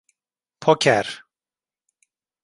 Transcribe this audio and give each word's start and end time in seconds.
Poker… 0.59 1.25